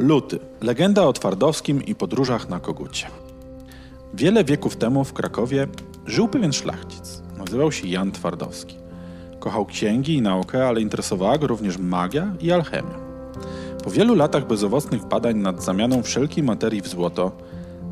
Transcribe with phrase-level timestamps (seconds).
[0.00, 0.38] Luty.
[0.60, 3.06] Legenda o Twardowskim i podróżach na kogucie.
[4.14, 5.66] Wiele wieków temu w Krakowie
[6.06, 7.22] żył pewien szlachcic.
[7.38, 8.76] Nazywał się Jan Twardowski.
[9.40, 12.98] Kochał księgi i naukę, ale interesowała go również magia i alchemia.
[13.84, 17.32] Po wielu latach bezowocnych badań nad zamianą wszelkiej materii w złoto,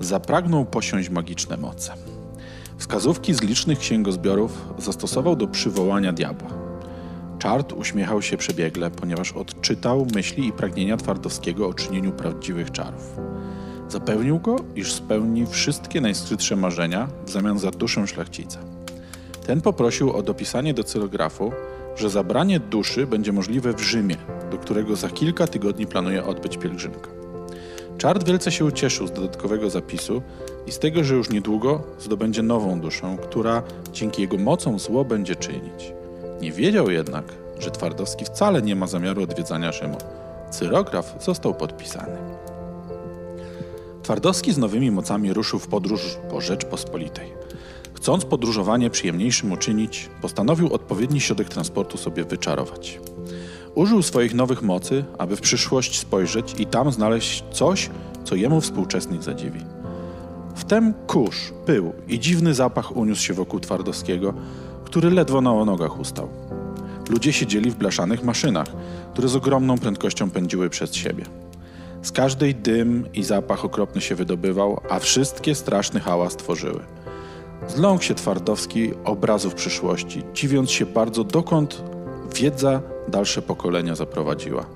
[0.00, 1.92] zapragnął posiąść magiczne moce.
[2.78, 6.63] Wskazówki z licznych księgozbiorów zastosował do przywołania diabła.
[7.44, 13.16] Czart uśmiechał się przebiegle, ponieważ odczytał myśli i pragnienia Twardowskiego o czynieniu prawdziwych czarów.
[13.88, 18.58] Zapewnił go, iż spełni wszystkie najskrytsze marzenia w zamian za duszę szlachcica.
[19.46, 21.52] Ten poprosił o dopisanie do cyrografu,
[21.96, 24.16] że zabranie duszy będzie możliwe w Rzymie,
[24.50, 27.10] do którego za kilka tygodni planuje odbyć pielgrzymkę.
[27.98, 30.22] Czart wielce się ucieszył z dodatkowego zapisu
[30.66, 35.36] i z tego, że już niedługo zdobędzie nową duszę, która dzięki jego mocom zło będzie
[35.36, 36.03] czynić.
[36.40, 37.24] Nie wiedział jednak,
[37.58, 39.98] że Twardowski wcale nie ma zamiaru odwiedzania Rzymu.
[40.50, 42.16] Cyrograf został podpisany.
[44.02, 47.32] Twardowski z nowymi mocami ruszył w podróż po Rzeczpospolitej.
[47.94, 53.00] Chcąc podróżowanie przyjemniejszym uczynić, postanowił odpowiedni środek transportu sobie wyczarować.
[53.74, 57.90] Użył swoich nowych mocy, aby w przyszłość spojrzeć i tam znaleźć coś,
[58.24, 59.60] co jemu współczesnych zadziwi.
[60.54, 64.34] Wtem kurz, pył i dziwny zapach uniósł się wokół Twardowskiego,
[64.94, 66.28] który ledwo na nogach ustał.
[67.10, 68.66] Ludzie siedzieli w blaszanych maszynach,
[69.12, 71.24] które z ogromną prędkością pędziły przed siebie.
[72.02, 76.80] Z każdej dym i zapach okropny się wydobywał, a wszystkie straszny hałas tworzyły.
[77.68, 81.82] Zląkł się Twardowski obrazów przyszłości, dziwiąc się bardzo, dokąd
[82.34, 84.66] wiedza dalsze pokolenia zaprowadziła.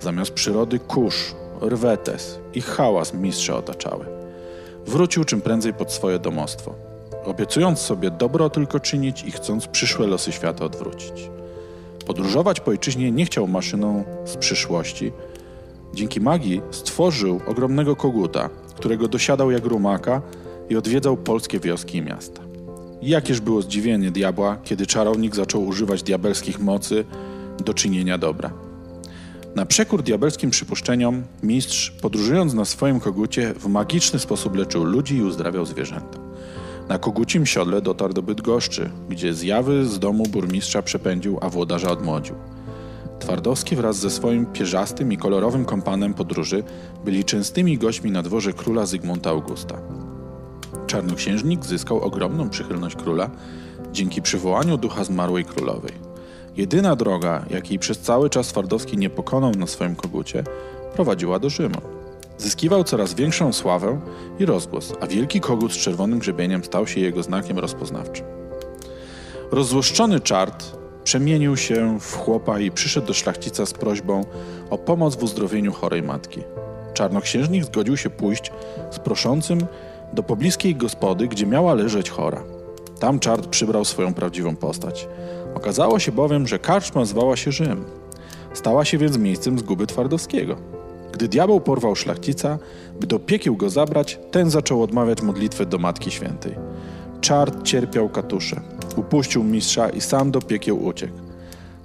[0.00, 4.04] Zamiast przyrody kurz, rwetes i hałas mistrza otaczały.
[4.86, 6.93] Wrócił czym prędzej pod swoje domostwo,
[7.24, 11.30] obiecując sobie dobro tylko czynić i chcąc przyszłe losy świata odwrócić.
[12.06, 15.12] Podróżować po ojczyźnie nie chciał maszyną z przyszłości.
[15.94, 20.22] Dzięki magii stworzył ogromnego koguta, którego dosiadał jak rumaka
[20.68, 22.42] i odwiedzał polskie wioski i miasta.
[23.02, 27.04] Jakież było zdziwienie diabła, kiedy czarownik zaczął używać diabelskich mocy
[27.64, 28.50] do czynienia dobra.
[29.54, 35.22] Na przekór diabelskim przypuszczeniom, mistrz, podróżując na swoim kogucie, w magiczny sposób leczył ludzi i
[35.22, 36.23] uzdrawiał zwierzęta.
[36.88, 42.34] Na kogucim siodle dotarł do Bydgoszczy, gdzie zjawy z domu burmistrza przepędził, a włodarza odmłodził.
[43.18, 46.64] Twardowski wraz ze swoim pierzastym i kolorowym kompanem podróży
[47.04, 49.78] byli częstymi gośćmi na dworze króla Zygmunta Augusta.
[50.86, 53.30] Czarnoksiężnik zyskał ogromną przychylność króla
[53.92, 55.92] dzięki przywołaniu ducha zmarłej królowej.
[56.56, 60.44] Jedyna droga, jakiej przez cały czas Twardowski nie pokonał na swoim kogucie,
[60.94, 61.93] prowadziła do Rzymu.
[62.38, 64.00] Zyskiwał coraz większą sławę
[64.38, 68.26] i rozgłos, a wielki kogut z czerwonym grzebieniem stał się jego znakiem rozpoznawczym.
[69.50, 74.24] Rozłoszczony czart przemienił się w chłopa i przyszedł do szlachcica z prośbą
[74.70, 76.40] o pomoc w uzdrowieniu chorej matki.
[76.94, 78.52] Czarnoksiężnik zgodził się pójść
[78.90, 79.66] z proszącym
[80.12, 82.42] do pobliskiej gospody, gdzie miała leżeć chora.
[83.00, 85.08] Tam czart przybrał swoją prawdziwą postać.
[85.54, 87.84] Okazało się bowiem, że karczma zwała się Rzym.
[88.52, 90.73] Stała się więc miejscem zguby Twardowskiego.
[91.14, 92.58] Gdy diabeł porwał szlachcica,
[93.00, 96.54] by do piekieł go zabrać, ten zaczął odmawiać modlitwę do Matki Świętej.
[97.20, 98.60] Czart cierpiał katusze,
[98.96, 101.14] upuścił mistrza i sam do piekieł uciekł.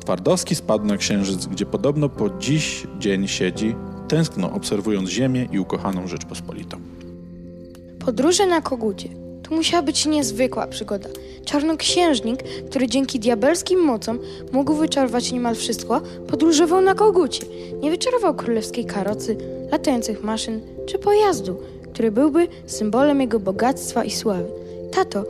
[0.00, 3.76] Twardowski spadł na księżyc, gdzie podobno po dziś dzień siedzi,
[4.08, 6.76] tęskno obserwując ziemię i ukochaną Rzeczpospolitą.
[7.98, 9.23] Podróże na kogucie.
[9.48, 11.08] To musiała być niezwykła przygoda.
[11.44, 14.18] Czarnoksiężnik, który dzięki diabelskim mocom
[14.52, 17.46] mógł wyczarować niemal wszystko, podróżował na kogucie.
[17.82, 19.36] Nie wyczarował królewskiej karocy,
[19.72, 21.56] latających maszyn czy pojazdu,
[21.92, 24.46] który byłby symbolem jego bogactwa i sławy.
[24.92, 25.24] Tato,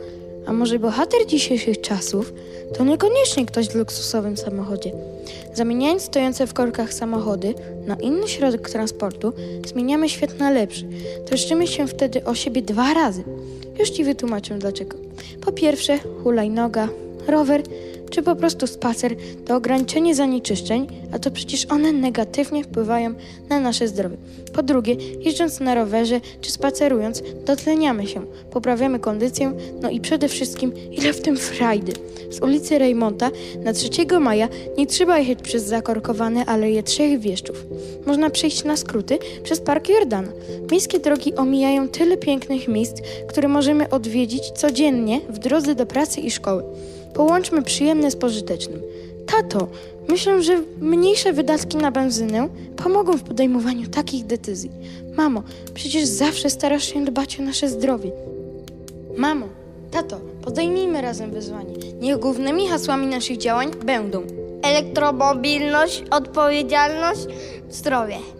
[0.45, 2.33] a może bohater dzisiejszych czasów
[2.73, 4.91] to niekoniecznie ktoś w luksusowym samochodzie.
[5.53, 7.53] Zamieniając stojące w korkach samochody
[7.87, 9.33] na inny środek transportu,
[9.67, 10.87] zmieniamy świat na lepszy.
[11.25, 13.23] Troszczymy się wtedy o siebie dwa razy.
[13.79, 14.97] Już Ci wytłumaczę dlaczego.
[15.41, 16.89] Po pierwsze, hulajnoga,
[17.27, 17.63] rower
[18.09, 23.13] czy po prostu spacer to ograniczenie zanieczyszczeń, a to przecież one negatywnie wpływają
[23.49, 24.17] na nasze zdrowie.
[24.53, 28.21] Po drugie, jeżdżąc na rowerze czy spacerując, dotleniamy się,
[28.51, 31.93] poprawiamy kondycję, no i przede wszystkim ile w tym frajdy.
[32.29, 33.31] Z ulicy Rejmonta
[33.63, 33.89] na 3
[34.19, 34.47] maja
[34.77, 37.65] nie trzeba jechać przez zakorkowane aleje Trzech Wieszczów.
[38.05, 40.31] Można przejść na skróty przez Park Jordana.
[40.71, 46.31] Miejskie drogi omijają tyle pięknych miejsc, które możemy odwiedzić codziennie w drodze do pracy i
[46.31, 46.63] szkoły.
[47.15, 48.81] Połączmy przyjemne z pożytecznym.
[49.25, 49.67] Tato,
[50.09, 52.49] myślę, że mniejsze wydatki na benzynę
[52.83, 54.71] pomogą w podejmowaniu takich decyzji.
[55.17, 58.11] Mamo, przecież zawsze starasz się dbać o nasze zdrowie.
[59.17, 59.47] Mamo,
[59.91, 61.73] tato, podejmijmy razem wyzwanie.
[62.01, 64.23] Niech głównymi hasłami naszych działań będą
[64.63, 67.21] Elektromobilność, odpowiedzialność,
[67.69, 68.17] zdrowie.